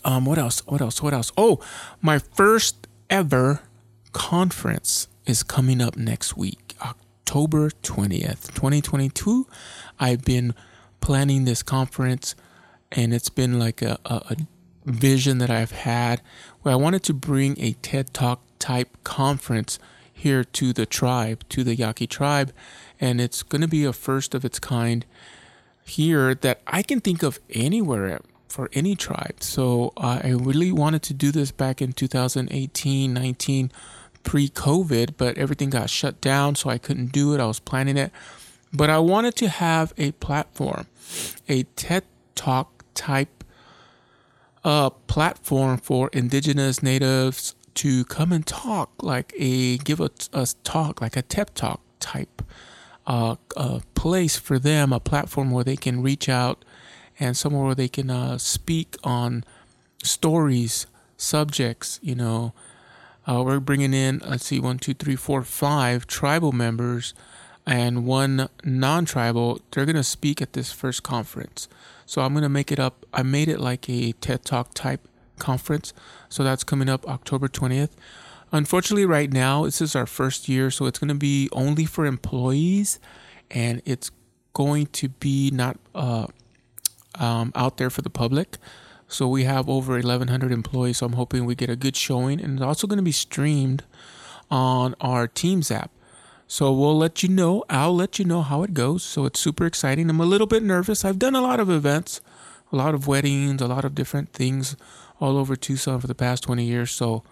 Um, 0.04 0.24
what 0.24 0.38
else? 0.38 0.60
What 0.66 0.80
else? 0.80 1.02
What 1.02 1.14
else? 1.14 1.32
Oh, 1.36 1.60
my 2.00 2.18
first 2.18 2.86
ever 3.08 3.60
conference 4.12 5.08
is 5.26 5.42
coming 5.42 5.80
up 5.80 5.96
next 5.96 6.36
week, 6.36 6.74
October 6.82 7.70
20th, 7.70 8.52
2022. 8.54 9.46
I've 9.98 10.24
been 10.24 10.54
planning 11.00 11.44
this 11.44 11.62
conference 11.62 12.34
and 12.92 13.14
it's 13.14 13.28
been 13.28 13.58
like 13.58 13.82
a, 13.82 13.98
a, 14.04 14.14
a 14.30 14.36
vision 14.84 15.38
that 15.38 15.50
I've 15.50 15.72
had 15.72 16.20
where 16.62 16.72
I 16.72 16.76
wanted 16.76 17.02
to 17.04 17.14
bring 17.14 17.58
a 17.58 17.72
TED 17.74 18.12
Talk 18.12 18.42
type 18.58 18.96
conference 19.04 19.78
here 20.12 20.44
to 20.44 20.72
the 20.72 20.86
tribe, 20.86 21.44
to 21.50 21.64
the 21.64 21.74
Yaqui 21.74 22.06
tribe. 22.06 22.52
And 23.00 23.20
it's 23.20 23.42
going 23.42 23.62
to 23.62 23.68
be 23.68 23.84
a 23.84 23.92
first 23.92 24.34
of 24.34 24.44
its 24.44 24.58
kind 24.58 25.06
here 25.84 26.34
that 26.36 26.60
I 26.66 26.82
can 26.82 27.00
think 27.00 27.22
of 27.22 27.38
anywhere 27.50 28.20
for 28.48 28.68
any 28.72 28.96
tribe. 28.96 29.36
So 29.40 29.92
uh, 29.96 30.20
I 30.22 30.30
really 30.30 30.72
wanted 30.72 31.02
to 31.04 31.14
do 31.14 31.30
this 31.30 31.50
back 31.50 31.80
in 31.80 31.92
2018, 31.92 33.12
19, 33.12 33.72
pre 34.22 34.48
COVID, 34.48 35.14
but 35.16 35.38
everything 35.38 35.70
got 35.70 35.90
shut 35.90 36.20
down, 36.20 36.54
so 36.54 36.70
I 36.70 36.78
couldn't 36.78 37.12
do 37.12 37.34
it. 37.34 37.40
I 37.40 37.46
was 37.46 37.60
planning 37.60 37.96
it. 37.96 38.12
But 38.72 38.90
I 38.90 38.98
wanted 38.98 39.34
to 39.36 39.48
have 39.48 39.92
a 39.98 40.12
platform, 40.12 40.86
a 41.48 41.64
TED 41.74 42.04
Talk 42.34 42.84
type 42.94 43.44
uh, 44.64 44.90
platform 44.90 45.78
for 45.78 46.08
indigenous 46.12 46.82
natives 46.82 47.54
to 47.74 48.04
come 48.04 48.32
and 48.32 48.46
talk, 48.46 48.90
like 49.02 49.32
a 49.36 49.78
give 49.78 50.00
a, 50.00 50.10
a 50.32 50.46
talk, 50.64 51.00
like 51.00 51.16
a 51.16 51.22
TED 51.22 51.54
Talk 51.54 51.80
type 51.98 52.42
a 53.06 53.38
place 53.94 54.36
for 54.36 54.58
them, 54.58 54.92
a 54.92 55.00
platform 55.00 55.50
where 55.50 55.64
they 55.64 55.76
can 55.76 56.02
reach 56.02 56.28
out 56.28 56.64
and 57.18 57.36
somewhere 57.36 57.66
where 57.66 57.74
they 57.74 57.88
can 57.88 58.10
uh, 58.10 58.38
speak 58.38 58.96
on 59.04 59.44
stories, 60.02 60.86
subjects. 61.16 62.00
You 62.02 62.14
know, 62.14 62.54
uh, 63.26 63.42
we're 63.44 63.60
bringing 63.60 63.92
in, 63.92 64.22
let's 64.26 64.46
see, 64.46 64.58
one, 64.58 64.78
two, 64.78 64.94
three, 64.94 65.16
four, 65.16 65.42
five 65.42 66.06
tribal 66.06 66.52
members 66.52 67.12
and 67.66 68.06
one 68.06 68.48
non 68.64 69.04
tribal. 69.04 69.60
They're 69.70 69.84
going 69.84 69.96
to 69.96 70.02
speak 70.02 70.40
at 70.40 70.54
this 70.54 70.72
first 70.72 71.02
conference. 71.02 71.68
So 72.06 72.22
I'm 72.22 72.32
going 72.32 72.42
to 72.42 72.48
make 72.48 72.72
it 72.72 72.80
up. 72.80 73.06
I 73.12 73.22
made 73.22 73.48
it 73.48 73.60
like 73.60 73.88
a 73.88 74.12
TED 74.12 74.44
Talk 74.44 74.74
type 74.74 75.06
conference. 75.38 75.92
So 76.28 76.42
that's 76.42 76.64
coming 76.64 76.88
up 76.88 77.06
October 77.06 77.48
20th. 77.48 77.90
Unfortunately, 78.52 79.06
right 79.06 79.32
now, 79.32 79.64
this 79.64 79.80
is 79.80 79.94
our 79.94 80.06
first 80.06 80.48
year, 80.48 80.70
so 80.70 80.86
it's 80.86 80.98
going 80.98 81.08
to 81.08 81.14
be 81.14 81.48
only 81.52 81.84
for 81.84 82.04
employees 82.04 82.98
and 83.50 83.80
it's 83.84 84.10
going 84.52 84.86
to 84.86 85.08
be 85.08 85.50
not 85.52 85.78
uh, 85.94 86.26
um, 87.18 87.52
out 87.54 87.76
there 87.76 87.90
for 87.90 88.02
the 88.02 88.10
public. 88.10 88.56
So 89.08 89.26
we 89.26 89.44
have 89.44 89.68
over 89.68 89.94
1,100 89.94 90.52
employees. 90.52 90.98
So 90.98 91.06
I'm 91.06 91.14
hoping 91.14 91.44
we 91.44 91.54
get 91.54 91.70
a 91.70 91.76
good 91.76 91.96
showing. 91.96 92.40
And 92.40 92.54
it's 92.54 92.62
also 92.62 92.86
going 92.86 92.98
to 92.98 93.02
be 93.02 93.12
streamed 93.12 93.84
on 94.50 94.94
our 95.00 95.26
Teams 95.26 95.70
app. 95.70 95.90
So 96.46 96.72
we'll 96.72 96.98
let 96.98 97.22
you 97.22 97.28
know. 97.28 97.64
I'll 97.68 97.94
let 97.94 98.18
you 98.18 98.24
know 98.24 98.42
how 98.42 98.62
it 98.62 98.74
goes. 98.74 99.02
So 99.02 99.24
it's 99.24 99.38
super 99.38 99.66
exciting. 99.66 100.08
I'm 100.10 100.20
a 100.20 100.24
little 100.24 100.46
bit 100.46 100.62
nervous. 100.62 101.04
I've 101.04 101.18
done 101.18 101.36
a 101.36 101.40
lot 101.40 101.60
of 101.60 101.70
events, 101.70 102.20
a 102.72 102.76
lot 102.76 102.94
of 102.94 103.06
weddings, 103.06 103.60
a 103.60 103.66
lot 103.66 103.84
of 103.84 103.94
different 103.94 104.32
things 104.32 104.76
all 105.20 105.36
over 105.36 105.54
Tucson 105.54 106.00
for 106.00 106.06
the 106.06 106.14
past 106.14 106.44
20 106.44 106.64
years. 106.64 106.90
So, 106.90 107.22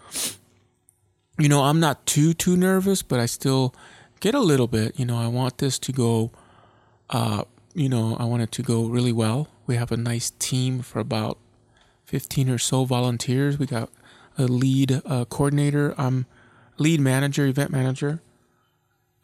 you 1.39 1.49
know, 1.49 1.63
I'm 1.65 1.81
not 1.81 2.05
too, 2.05 2.35
too 2.35 2.57
nervous, 2.57 3.03
but 3.03 3.21
I 3.21 3.27
still 3.27 3.75
get 4.21 4.35
a 4.35 4.41
little 4.41 4.67
bit. 4.67 4.99
You 4.99 5.07
know, 5.07 5.17
I 5.17 5.29
want 5.29 5.59
this 5.59 5.79
to 5.81 5.93
go, 5.93 6.33
uh, 7.11 7.45
you 7.75 7.89
know, 7.89 8.17
I 8.19 8.25
want 8.25 8.43
it 8.43 8.53
to 8.53 8.63
go 8.63 8.87
really 8.87 9.13
well. 9.13 9.49
We 9.67 9.77
have 9.77 9.93
a 9.93 9.97
nice 9.97 10.31
team 10.39 10.81
for 10.83 10.99
about 10.99 11.39
15 12.07 12.51
or 12.51 12.59
so 12.59 12.85
volunteers. 12.85 13.59
We 13.59 13.67
got 13.67 13.91
a 14.37 14.45
lead 14.45 15.01
uh, 15.05 15.27
coordinator. 15.27 15.95
I'm 15.97 16.27
lead 16.77 17.01
manager, 17.01 17.47
event 17.47 17.71
manager. 17.71 18.21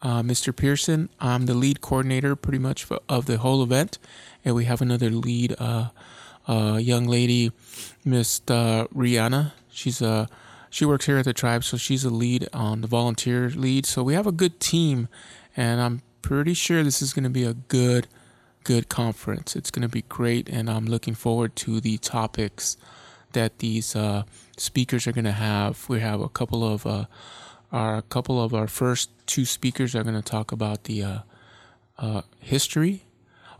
Uh, 0.01 0.21
Mr. 0.21 0.55
Pearson, 0.55 1.09
I'm 1.19 1.47
the 1.47 1.53
lead 1.53 1.81
coordinator 1.81 2.35
pretty 2.35 2.59
much 2.59 2.83
for, 2.83 2.99
of 3.09 3.25
the 3.25 3.39
whole 3.39 3.63
event. 3.63 3.97
And 4.43 4.55
we 4.55 4.65
have 4.65 4.81
another 4.81 5.09
lead 5.09 5.55
uh, 5.57 5.89
uh, 6.47 6.77
young 6.79 7.07
lady, 7.07 7.51
Miss 8.03 8.41
uh, 8.47 8.85
Rihanna. 8.93 9.53
She's 9.69 10.01
a 10.01 10.29
she 10.75 10.83
works 10.83 11.05
here 11.05 11.17
at 11.17 11.23
the 11.23 11.31
tribe, 11.31 11.63
so 11.63 11.77
she's 11.77 12.03
a 12.03 12.09
lead 12.09 12.49
on 12.51 12.81
the 12.81 12.87
volunteer 12.87 13.49
lead. 13.49 13.85
So 13.85 14.03
we 14.03 14.13
have 14.13 14.27
a 14.27 14.31
good 14.33 14.59
team, 14.59 15.07
and 15.55 15.79
I'm 15.79 16.01
pretty 16.21 16.53
sure 16.53 16.83
this 16.83 17.01
is 17.01 17.13
going 17.13 17.23
to 17.23 17.29
be 17.29 17.45
a 17.45 17.53
good, 17.53 18.07
good 18.65 18.89
conference. 18.89 19.55
It's 19.55 19.71
going 19.71 19.83
to 19.83 19.87
be 19.87 20.01
great, 20.01 20.49
and 20.49 20.69
I'm 20.69 20.85
looking 20.85 21.15
forward 21.15 21.55
to 21.63 21.79
the 21.79 21.97
topics 21.99 22.75
that 23.31 23.59
these 23.59 23.95
uh, 23.95 24.23
speakers 24.57 25.07
are 25.07 25.13
going 25.13 25.23
to 25.23 25.31
have. 25.31 25.87
We 25.87 26.01
have 26.01 26.19
a 26.19 26.27
couple 26.27 26.61
of 26.67 26.85
uh, 26.85 27.05
our 27.71 27.95
a 27.99 28.01
couple 28.01 28.43
of 28.43 28.53
our 28.53 28.67
first 28.67 29.11
two 29.27 29.45
speakers 29.45 29.95
are 29.95 30.03
going 30.03 30.21
to 30.21 30.29
talk 30.29 30.51
about 30.51 30.83
the 30.83 31.03
uh, 31.03 31.19
uh, 31.97 32.21
history. 32.41 33.05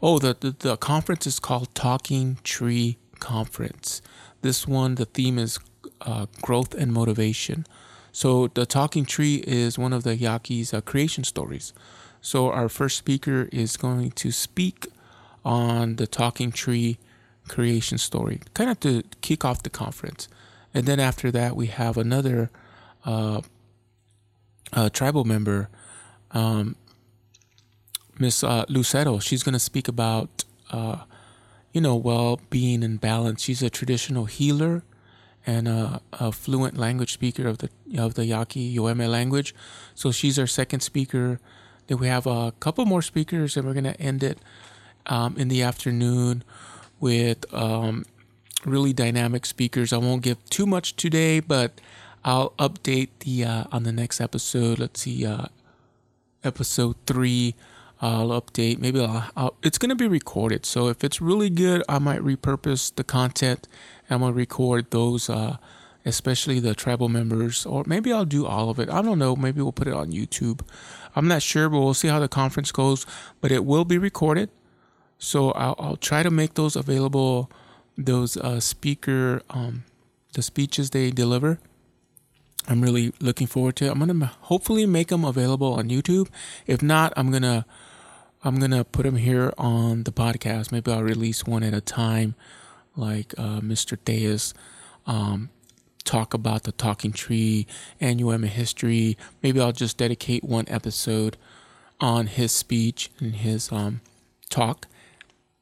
Oh, 0.02 0.20
the, 0.20 0.36
the 0.38 0.52
the 0.52 0.76
conference 0.76 1.26
is 1.26 1.40
called 1.40 1.74
Talking 1.74 2.40
Tree 2.44 2.98
Conference. 3.22 4.02
This 4.42 4.68
one, 4.68 4.96
the 4.96 5.06
theme 5.06 5.40
is 5.40 5.60
uh, 6.02 6.26
growth 6.42 6.74
and 6.74 6.92
motivation. 6.94 7.66
So 8.12 8.48
the 8.48 8.66
talking 8.66 9.06
tree 9.06 9.44
is 9.46 9.78
one 9.78 9.92
of 9.92 10.04
the 10.04 10.16
Yaqui's 10.16 10.74
uh, 10.74 10.82
creation 10.82 11.24
stories. 11.24 11.74
So 12.22 12.50
our 12.50 12.70
first 12.70 12.98
speaker 12.98 13.50
is 13.52 13.78
going 13.78 14.12
to 14.12 14.32
speak 14.32 14.88
on 15.44 15.98
the 15.98 16.08
talking 16.08 16.52
tree 16.52 16.98
creation 17.48 17.98
story, 17.98 18.40
kind 18.54 18.70
of 18.70 18.80
to 18.80 19.04
kick 19.22 19.46
off 19.46 19.64
the 19.64 19.70
conference. 19.70 20.28
And 20.74 20.86
then 20.86 21.00
after 21.00 21.30
that, 21.32 21.56
we 21.56 21.68
have 21.68 21.98
another 21.98 22.50
uh, 23.06 23.42
uh, 24.74 24.90
tribal 24.90 25.24
member, 25.24 25.70
um, 26.32 26.76
Miss 28.18 28.44
uh, 28.44 28.66
Lucero. 28.70 29.20
She's 29.20 29.44
going 29.44 29.54
to 29.54 29.60
speak 29.60 29.88
about, 29.88 30.44
uh, 30.72 31.04
you 31.74 31.82
know, 31.82 31.96
well-being 31.96 32.84
and 32.84 33.00
balance. 33.00 33.44
She's 33.44 33.62
a 33.62 33.70
traditional 33.70 34.26
healer 34.26 34.84
and 35.46 35.68
a, 35.68 36.02
a, 36.14 36.32
fluent 36.32 36.78
language 36.78 37.14
speaker 37.14 37.48
of 37.48 37.60
the 37.60 37.70
of 37.98 38.16
the 38.16 38.26
Yaqui 38.26 38.76
Yoeme 38.76 39.08
language. 39.08 39.54
So 39.94 40.12
she's 40.12 40.40
our 40.40 40.48
second 40.48 40.80
speaker. 40.80 41.40
Then 41.88 42.00
we 42.00 42.08
have 42.08 42.26
a 42.26 42.54
couple 42.60 42.86
more 42.86 43.02
speakers, 43.02 43.56
and 43.56 43.68
we're 43.68 43.74
gonna 43.74 43.96
end 44.00 44.24
it 44.24 44.40
um, 45.06 45.36
in 45.38 45.48
the 45.48 45.62
afternoon 45.62 46.44
with 47.00 47.52
um, 47.54 48.06
really 48.66 48.94
dynamic 48.94 49.46
speakers. 49.46 49.94
I 49.94 49.98
won't 49.98 50.24
give 50.24 50.44
too 50.50 50.66
much 50.66 50.96
today, 50.96 51.40
but 51.40 51.80
I'll 52.24 52.52
update 52.58 53.10
the 53.20 53.46
uh, 53.46 53.64
on 53.72 53.84
the 53.84 53.92
next 53.92 54.20
episode. 54.20 54.80
Let's 54.80 55.02
see, 55.02 55.26
uh, 55.26 55.46
episode 56.44 56.96
three. 57.06 57.56
I'll 58.02 58.30
update. 58.30 58.80
Maybe 58.80 59.00
I'll, 59.00 59.30
I'll, 59.36 59.56
it's 59.64 59.78
gonna 59.78 59.96
be 59.96 60.08
recorded. 60.08 60.66
So 60.66 60.88
if 60.90 61.04
it's 61.04 61.22
really 61.22 61.50
good, 61.50 61.84
I 61.88 62.00
might 62.00 62.22
repurpose 62.22 62.94
the 62.94 63.04
content 63.04 63.68
I'm 64.10 64.20
gonna 64.20 64.34
record 64.34 64.92
those, 64.92 65.30
uh, 65.30 65.58
especially 66.06 66.60
the 66.60 66.76
tribal 66.76 67.10
members, 67.10 67.66
or 67.66 67.84
maybe 67.88 68.14
I'll 68.14 68.26
do 68.26 68.46
all 68.46 68.70
of 68.70 68.80
it. 68.80 68.90
I 68.90 69.02
don't 69.02 69.20
know. 69.20 69.36
Maybe 69.36 69.62
we'll 69.62 69.72
put 69.72 69.88
it 69.88 69.94
on 69.94 70.12
YouTube. 70.12 70.62
I'm 71.16 71.28
not 71.28 71.42
sure, 71.42 71.70
but 71.70 71.80
we'll 71.80 71.94
see 71.94 72.10
how 72.10 72.20
the 72.20 72.28
conference 72.28 72.72
goes. 72.72 73.06
But 73.42 73.52
it 73.52 73.66
will 73.66 73.86
be 73.86 73.98
recorded, 73.98 74.50
so 75.18 75.52
I'll, 75.52 75.76
I'll 75.80 75.98
try 75.98 76.24
to 76.24 76.32
make 76.32 76.54
those 76.54 76.76
available. 76.76 77.50
Those 77.98 78.36
uh, 78.36 78.60
speaker, 78.60 79.42
um, 79.50 79.86
the 80.34 80.42
speeches 80.42 80.90
they 80.90 81.12
deliver. 81.12 81.60
I'm 82.68 82.82
really 82.82 83.14
looking 83.20 83.48
forward 83.48 83.76
to. 83.78 83.86
It. 83.86 83.92
I'm 83.92 84.00
gonna 84.00 84.32
hopefully 84.42 84.86
make 84.86 85.10
them 85.10 85.24
available 85.24 85.74
on 85.74 85.90
YouTube. 85.90 86.30
If 86.66 86.82
not, 86.82 87.14
I'm 87.16 87.32
gonna 87.32 87.66
I'm 88.44 88.60
gonna 88.60 88.84
put 88.84 89.04
them 89.04 89.18
here 89.18 89.54
on 89.58 90.04
the 90.04 90.12
podcast. 90.12 90.72
Maybe 90.72 90.92
I'll 90.92 91.04
release 91.04 91.46
one 91.46 91.64
at 91.64 91.74
a 91.74 91.82
time 91.82 92.36
like 92.96 93.34
uh, 93.38 93.60
Mr. 93.60 93.98
Deus, 94.04 94.54
um, 95.06 95.50
talk 96.04 96.34
about 96.34 96.64
the 96.64 96.72
talking 96.72 97.12
tree 97.12 97.68
and 98.00 98.22
UM 98.22 98.44
history. 98.44 99.18
Maybe 99.44 99.60
I'll 99.60 99.72
just 99.72 99.98
dedicate 99.98 100.44
one 100.44 100.66
episode 100.68 101.38
on 102.00 102.28
his 102.28 102.52
speech 102.52 103.12
and 103.20 103.36
his 103.36 103.72
um, 103.72 104.02
talk 104.50 104.88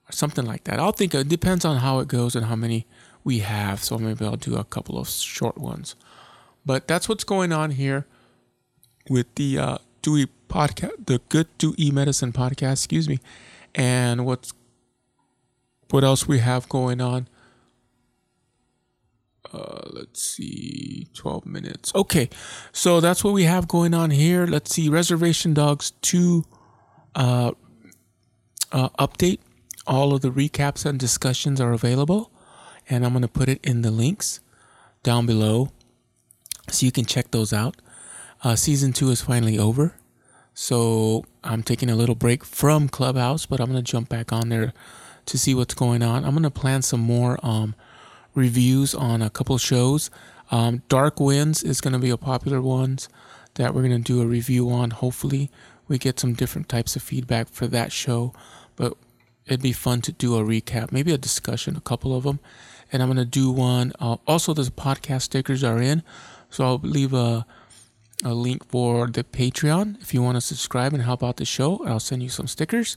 or 0.07 0.11
something 0.11 0.45
like 0.45 0.65
that. 0.65 0.79
I'll 0.79 0.91
think 0.91 1.13
it 1.13 1.29
depends 1.29 1.65
on 1.65 1.77
how 1.77 1.99
it 1.99 2.07
goes 2.07 2.35
and 2.35 2.45
how 2.45 2.55
many 2.55 2.85
we 3.23 3.39
have. 3.39 3.83
So 3.83 3.97
maybe 3.97 4.25
I'll 4.25 4.35
do 4.35 4.55
a 4.55 4.63
couple 4.63 4.97
of 4.99 5.09
short 5.09 5.57
ones. 5.57 5.95
But 6.65 6.87
that's 6.87 7.09
what's 7.09 7.23
going 7.23 7.51
on 7.51 7.71
here 7.71 8.05
with 9.09 9.33
the 9.35 9.59
uh, 9.59 9.77
Dewey 10.01 10.27
podcast, 10.47 11.05
the 11.05 11.19
Good 11.29 11.47
Dewey 11.57 11.91
Medicine 11.91 12.31
podcast, 12.31 12.73
excuse 12.73 13.09
me, 13.09 13.19
and 13.75 14.25
what's 14.25 14.53
what 15.89 16.03
else 16.03 16.27
we 16.27 16.39
have 16.39 16.69
going 16.69 17.01
on? 17.01 17.27
Uh, 19.51 19.81
let's 19.91 20.23
see, 20.23 21.07
12 21.13 21.45
minutes. 21.45 21.93
Okay, 21.93 22.29
so 22.71 22.99
that's 22.99 23.23
what 23.23 23.33
we 23.33 23.43
have 23.43 23.67
going 23.67 23.93
on 23.93 24.09
here. 24.09 24.47
Let's 24.47 24.73
see, 24.73 24.89
Reservation 24.89 25.53
Dogs 25.53 25.91
2 26.01 26.43
uh, 27.13 27.51
uh, 28.71 28.89
update. 28.97 29.39
All 29.85 30.13
of 30.15 30.21
the 30.21 30.31
recaps 30.31 30.85
and 30.85 30.97
discussions 30.97 31.61
are 31.61 31.73
available, 31.73 32.31
and 32.89 33.05
I'm 33.05 33.11
going 33.11 33.21
to 33.21 33.27
put 33.27 33.49
it 33.49 33.59
in 33.63 33.83
the 33.83 33.91
links 33.91 34.39
down 35.03 35.27
below 35.27 35.69
so 36.69 36.85
you 36.85 36.91
can 36.91 37.05
check 37.05 37.31
those 37.31 37.53
out. 37.53 37.77
Uh, 38.43 38.55
season 38.55 38.93
2 38.93 39.09
is 39.11 39.21
finally 39.21 39.57
over, 39.57 39.95
so 40.53 41.25
I'm 41.43 41.63
taking 41.63 41.89
a 41.89 41.95
little 41.95 42.15
break 42.15 42.43
from 42.43 42.89
Clubhouse, 42.89 43.45
but 43.45 43.59
I'm 43.59 43.71
going 43.71 43.83
to 43.83 43.91
jump 43.91 44.09
back 44.09 44.33
on 44.33 44.49
there 44.49 44.73
to 45.25 45.37
see 45.37 45.55
what's 45.55 45.73
going 45.73 46.03
on. 46.03 46.25
I'm 46.25 46.31
going 46.31 46.43
to 46.43 46.51
plan 46.51 46.81
some 46.81 46.99
more 46.99 47.39
um, 47.43 47.75
reviews 48.35 48.93
on 48.93 49.21
a 49.21 49.29
couple 49.29 49.57
shows. 49.57 50.09
Um, 50.51 50.83
Dark 50.89 51.19
Winds 51.19 51.63
is 51.63 51.81
going 51.81 51.93
to 51.93 51.99
be 51.99 52.09
a 52.09 52.17
popular 52.17 52.61
one 52.61 52.99
that 53.55 53.73
we're 53.73 53.87
going 53.87 54.03
to 54.03 54.13
do 54.13 54.21
a 54.21 54.25
review 54.25 54.69
on. 54.69 54.91
Hopefully, 54.91 55.49
we 55.87 55.97
get 55.97 56.19
some 56.19 56.33
different 56.33 56.69
types 56.69 56.95
of 56.95 57.01
feedback 57.01 57.49
for 57.49 57.67
that 57.67 57.91
show. 57.91 58.33
But 58.75 58.93
it'd 59.45 59.61
be 59.61 59.73
fun 59.73 60.01
to 60.01 60.11
do 60.11 60.35
a 60.35 60.43
recap, 60.43 60.91
maybe 60.91 61.13
a 61.13 61.17
discussion, 61.17 61.75
a 61.75 61.81
couple 61.81 62.15
of 62.15 62.23
them. 62.23 62.39
And 62.91 63.01
I'm 63.01 63.09
going 63.09 63.17
to 63.17 63.25
do 63.25 63.51
one. 63.51 63.93
Uh, 63.99 64.17
also, 64.27 64.53
the 64.53 64.63
podcast 64.63 65.23
stickers 65.23 65.63
are 65.63 65.81
in. 65.81 66.03
So 66.53 66.65
I'll 66.65 66.77
leave 66.83 67.13
a 67.13 67.45
a 68.23 68.33
link 68.33 68.65
for 68.69 69.07
the 69.07 69.23
Patreon 69.23 70.01
if 70.01 70.13
you 70.13 70.21
want 70.21 70.37
to 70.37 70.41
subscribe 70.41 70.93
and 70.93 71.03
help 71.03 71.23
out 71.23 71.37
the 71.37 71.45
show. 71.45 71.83
I'll 71.85 71.99
send 71.99 72.23
you 72.23 72.29
some 72.29 72.47
stickers. 72.47 72.95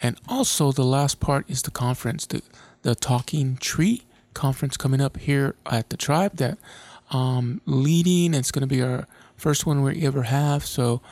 And 0.00 0.16
also, 0.28 0.72
the 0.72 0.84
last 0.84 1.20
part 1.20 1.44
is 1.50 1.62
the 1.62 1.70
conference, 1.70 2.24
the, 2.24 2.40
the 2.82 2.94
Talking 2.94 3.56
Tree 3.56 4.02
conference 4.32 4.76
coming 4.76 5.00
up 5.00 5.18
here 5.18 5.54
at 5.66 5.90
the 5.90 5.96
tribe 5.96 6.36
that 6.36 6.56
um, 7.10 7.60
leading. 7.66 8.32
It's 8.32 8.50
going 8.50 8.66
to 8.66 8.74
be 8.74 8.80
our 8.80 9.06
first 9.36 9.66
one 9.66 9.82
we 9.82 10.06
ever 10.06 10.22
have. 10.22 10.64
So 10.64 11.02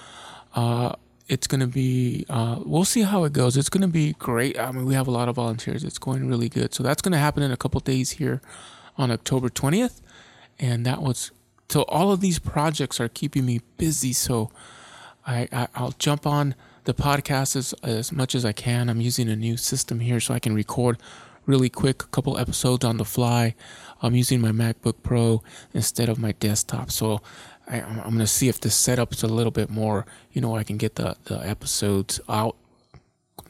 uh, 0.55 0.95
it's 1.29 1.47
going 1.47 1.61
to 1.61 1.67
be, 1.67 2.25
uh, 2.31 2.61
we'll 2.65 2.85
see 2.85 3.03
how 3.03 3.25
it 3.25 3.33
goes. 3.33 3.57
It's 3.57 3.69
going 3.69 3.83
to 3.83 3.89
be 3.89 4.15
great. 4.15 4.59
I 4.59 4.71
mean, 4.73 4.87
we 4.87 4.95
have 4.95 5.09
a 5.09 5.13
lot 5.13 5.29
of 5.29 5.37
volunteers. 5.37 5.85
It's 5.85 5.99
going 5.99 6.29
really 6.29 6.49
good. 6.49 6.75
So 6.75 6.83
that's 6.83 7.03
going 7.03 7.13
to 7.13 7.19
happen 7.19 7.43
in 7.43 7.51
a 7.51 7.57
couple 7.57 7.81
days 7.81 8.13
here 8.13 8.41
on 8.97 9.11
October 9.11 9.49
20th. 9.49 10.01
And 10.59 10.87
that 10.87 11.03
was, 11.03 11.33
so 11.73 11.85
all 11.89 12.13
of 12.13 12.21
these 12.21 12.39
projects 12.39 13.01
are 13.01 13.09
keeping 13.09 13.47
me 13.47 13.63
busy. 13.79 14.13
So 14.13 14.51
I, 15.27 15.49
I 15.51 15.69
I'll 15.75 15.95
jump 15.99 16.27
on 16.27 16.55
the 16.85 16.93
podcast 16.93 17.57
as, 17.57 17.73
as 17.83 18.13
much 18.13 18.35
as 18.35 18.45
I 18.45 18.53
can. 18.53 18.91
I'm 18.91 19.01
using 19.01 19.27
a 19.31 19.37
new 19.37 19.57
system 19.57 20.01
here 20.01 20.21
so 20.21 20.35
I 20.35 20.39
can 20.39 20.55
record 20.55 20.99
really 21.47 21.71
quick, 21.71 22.03
a 22.03 22.07
couple 22.09 22.37
episodes 22.37 22.85
on 22.85 22.99
the 22.99 23.07
fly. 23.07 23.55
I'm 24.03 24.15
using 24.15 24.43
my 24.43 24.51
MacBook 24.51 24.97
Pro 25.03 25.43
instead 25.73 26.11
of 26.11 26.19
my 26.19 26.33
desktop. 26.33 26.91
So 26.91 27.23
I, 27.67 27.79
am 27.79 28.03
going 28.03 28.19
to 28.19 28.27
see 28.27 28.51
if 28.51 28.61
the 28.61 28.69
setup's 28.69 29.23
a 29.23 29.27
little 29.27 29.51
bit 29.51 29.71
more, 29.71 30.05
you 30.31 30.43
know, 30.43 30.55
I 30.55 30.65
can 30.65 30.77
get 30.77 30.97
the, 30.97 31.17
the 31.25 31.39
episodes 31.39 32.21
out 32.29 32.55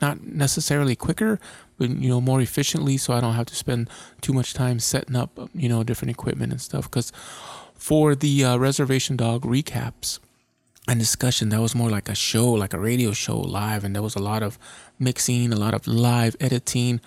not 0.00 0.22
necessarily 0.24 0.94
quicker, 0.94 1.40
but 1.76 1.90
you 1.90 2.08
know 2.08 2.20
more 2.20 2.40
efficiently, 2.40 2.96
so 2.96 3.14
I 3.14 3.20
don't 3.20 3.34
have 3.34 3.46
to 3.46 3.54
spend 3.54 3.90
too 4.20 4.32
much 4.32 4.54
time 4.54 4.78
setting 4.78 5.16
up 5.16 5.50
you 5.54 5.68
know 5.68 5.82
different 5.84 6.10
equipment 6.10 6.52
and 6.52 6.60
stuff. 6.60 6.84
Because 6.84 7.12
for 7.82 8.14
the 8.14 8.44
uh, 8.44 8.56
reservation 8.58 9.16
dog 9.16 9.42
recaps 9.42 10.20
and 10.86 11.00
discussion, 11.00 11.48
that 11.48 11.60
was 11.60 11.74
more 11.74 11.90
like 11.90 12.08
a 12.08 12.14
show, 12.14 12.48
like 12.48 12.72
a 12.72 12.78
radio 12.78 13.10
show 13.10 13.36
live, 13.36 13.82
and 13.82 13.92
there 13.92 14.02
was 14.02 14.14
a 14.14 14.20
lot 14.20 14.40
of 14.40 14.56
mixing, 15.00 15.52
a 15.52 15.56
lot 15.56 15.74
of 15.74 15.88
live 15.88 16.36
editing, 16.38 17.00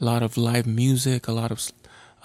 a 0.00 0.04
lot 0.06 0.22
of 0.22 0.38
live 0.38 0.66
music, 0.66 1.28
a 1.28 1.32
lot 1.32 1.52
of 1.52 1.70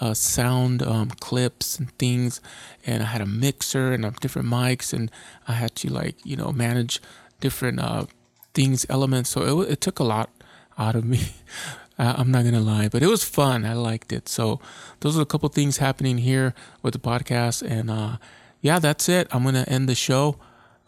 uh, 0.00 0.14
sound 0.14 0.82
um, 0.82 1.10
clips 1.20 1.78
and 1.78 1.90
things, 1.98 2.40
and 2.86 3.02
I 3.02 3.06
had 3.06 3.20
a 3.20 3.26
mixer 3.26 3.92
and 3.92 4.06
uh, 4.06 4.10
different 4.22 4.48
mics, 4.48 4.94
and 4.94 5.10
I 5.46 5.52
had 5.52 5.74
to 5.76 5.92
like 5.92 6.16
you 6.24 6.34
know 6.34 6.50
manage 6.50 7.02
different 7.40 7.78
uh, 7.78 8.06
things, 8.54 8.86
elements. 8.88 9.28
So 9.28 9.60
it, 9.60 9.72
it 9.72 9.80
took 9.82 9.98
a 9.98 10.04
lot 10.04 10.30
out 10.78 10.96
of 10.96 11.04
me. 11.04 11.20
I'm 11.98 12.30
not 12.30 12.44
gonna 12.44 12.60
lie, 12.60 12.88
but 12.88 13.02
it 13.02 13.08
was 13.08 13.24
fun. 13.24 13.64
I 13.64 13.72
liked 13.72 14.12
it. 14.12 14.28
So 14.28 14.60
those 15.00 15.18
are 15.18 15.22
a 15.22 15.26
couple 15.26 15.48
things 15.48 15.78
happening 15.78 16.18
here 16.18 16.54
with 16.82 16.92
the 16.92 17.00
podcast, 17.00 17.68
and 17.68 17.90
uh, 17.90 18.18
yeah, 18.60 18.78
that's 18.78 19.08
it. 19.08 19.26
I'm 19.32 19.44
gonna 19.44 19.64
end 19.66 19.88
the 19.88 19.94
show 19.94 20.38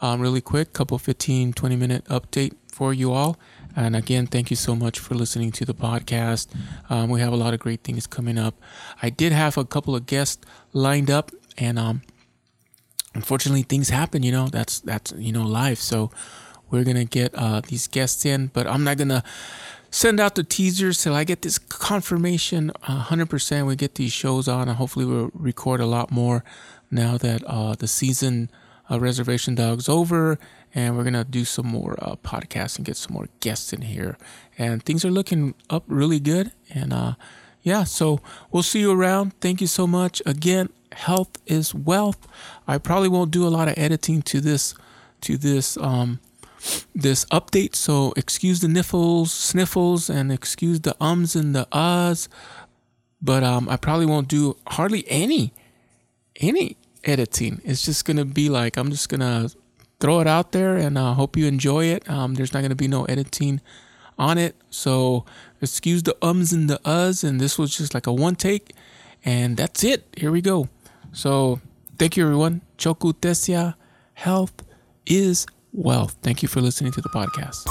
um, 0.00 0.21
really 0.21 0.40
quick. 0.40 0.73
Couple 0.73 0.99
15, 0.99 1.52
20 1.52 1.76
minute 1.76 2.05
update 2.07 2.55
for 2.73 2.95
you 2.95 3.12
all. 3.12 3.38
And 3.76 3.95
again, 3.95 4.26
thank 4.26 4.50
you 4.50 4.57
so 4.57 4.75
much 4.75 4.99
for 4.99 5.14
listening 5.14 5.52
to 5.52 5.64
the 5.64 5.75
podcast. 5.75 6.49
Um, 6.88 7.09
we 7.09 7.21
have 7.21 7.33
a 7.33 7.37
lot 7.37 7.55
of 7.55 7.61
great 7.61 7.83
things 7.83 8.07
coming 8.07 8.38
up. 8.38 8.55
I 9.02 9.11
did 9.11 9.33
have 9.33 9.57
a 9.57 9.64
couple 9.64 9.95
of 9.95 10.07
guests 10.07 10.45
lined 10.73 11.11
up, 11.11 11.31
and 11.57 11.79
um, 11.79 12.02
unfortunately, 13.14 13.62
things 13.62 13.90
happen. 13.90 14.23
You 14.23 14.33
know, 14.33 14.49
that's 14.49 14.81
that's 14.81 15.12
you 15.17 15.33
know 15.33 15.45
life. 15.45 15.79
So 15.79 16.11
we're 16.71 16.85
gonna 16.85 17.05
get 17.05 17.35
uh, 17.35 17.61
these 17.61 17.87
guests 17.87 18.25
in, 18.25 18.49
but 18.49 18.67
I'm 18.67 18.83
not 18.83 18.97
gonna 18.97 19.23
send 19.90 20.20
out 20.20 20.35
the 20.35 20.44
teasers 20.44 21.02
till 21.02 21.14
I 21.14 21.25
get 21.25 21.42
this 21.42 21.59
confirmation. 21.59 22.70
Uh, 22.82 23.04
100%, 23.04 23.66
we 23.66 23.76
get 23.76 23.97
these 23.97 24.12
shows 24.12 24.49
on, 24.49 24.68
and 24.68 24.76
hopefully 24.76 25.04
we'll 25.04 25.30
record 25.35 25.80
a 25.80 25.87
lot 25.87 26.11
more 26.11 26.44
now 26.90 27.16
that 27.18 27.42
uh, 27.44 27.75
the 27.75 27.88
season 27.88 28.50
Reservation 28.99 29.54
Dogs 29.54 29.88
over, 29.88 30.38
and 30.75 30.97
we're 30.97 31.04
gonna 31.04 31.25
do 31.25 31.44
some 31.44 31.66
more 31.66 31.97
uh, 32.00 32.16
podcasts 32.16 32.76
and 32.76 32.85
get 32.85 32.97
some 32.97 33.14
more 33.14 33.28
guests 33.40 33.73
in 33.73 33.82
here. 33.82 34.16
And 34.59 34.82
things 34.82 35.04
are 35.04 35.11
looking 35.11 35.54
up 35.68 35.85
really 35.87 36.18
good. 36.18 36.52
And 36.70 36.92
uh, 36.92 37.14
yeah, 37.62 37.85
so 37.85 38.20
we'll 38.50 38.62
see 38.62 38.80
you 38.80 38.92
around. 38.92 39.38
Thank 39.40 39.61
you 39.61 39.66
so 39.66 39.87
much 39.87 40.23
again. 40.26 40.70
Health 40.92 41.38
is 41.47 41.75
wealth. 41.75 42.26
I 42.66 42.78
probably 42.78 43.09
won't 43.09 43.30
do 43.30 43.47
a 43.47 43.49
lot 43.49 43.68
of 43.68 43.75
editing 43.76 44.23
to 44.23 44.40
this 44.40 44.75
to 45.20 45.37
this 45.37 45.76
um, 45.76 46.18
this 46.95 47.25
update. 47.26 47.75
So 47.75 48.12
excuse 48.17 48.61
the 48.61 48.69
niffles, 48.69 49.29
sniffles, 49.29 50.11
and 50.11 50.33
excuse 50.33 50.81
the 50.81 50.97
ums 51.00 51.35
and 51.37 51.55
the 51.55 51.67
uhs. 51.73 52.29
But 53.23 53.43
um, 53.43 53.69
I 53.69 53.76
probably 53.76 54.07
won't 54.07 54.29
do 54.29 54.57
hardly 54.67 55.05
any 55.09 55.52
any 56.40 56.76
editing. 57.05 57.61
It's 57.64 57.85
just 57.85 58.05
gonna 58.05 58.25
be 58.25 58.49
like 58.49 58.76
I'm 58.76 58.90
just 58.90 59.09
gonna 59.09 59.50
throw 60.00 60.21
it 60.21 60.26
out 60.26 60.52
there 60.52 60.76
and 60.76 60.99
I 60.99 61.11
uh, 61.11 61.14
hope 61.14 61.37
you 61.37 61.47
enjoy 61.47 61.87
it. 61.87 62.09
Um, 62.09 62.35
there's 62.35 62.52
not 62.52 62.62
gonna 62.62 62.75
be 62.75 62.88
no 62.88 63.05
editing 63.05 63.61
on 64.19 64.37
it, 64.38 64.55
so 64.69 65.25
excuse 65.62 66.02
the 66.02 66.17
ums 66.23 66.52
and 66.52 66.69
the 66.69 66.79
uhs. 66.85 67.25
And 67.25 67.40
this 67.40 67.59
was 67.59 67.76
just 67.76 67.95
like 67.95 68.07
a 68.07 68.12
one 68.12 68.37
take, 68.37 68.75
and 69.25 69.57
that's 69.57 69.85
it. 69.85 70.07
Here 70.17 70.31
we 70.31 70.40
go. 70.40 70.69
So 71.12 71.61
thank 71.99 72.17
you 72.17 72.25
everyone. 72.25 72.62
Choku 72.79 73.12
Tesia, 73.12 73.75
health 74.14 74.62
is 75.07 75.47
well, 75.73 76.09
thank 76.23 76.43
you 76.43 76.49
for 76.49 76.61
listening 76.61 76.93
to 76.93 77.00
the 77.00 77.09
podcast. 77.11 77.67